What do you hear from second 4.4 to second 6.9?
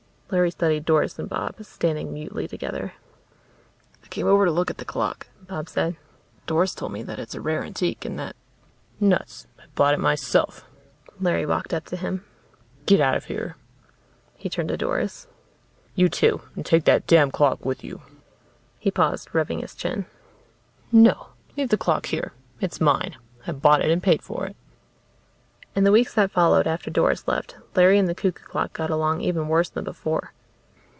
to look at the clock," Bob said. "Doris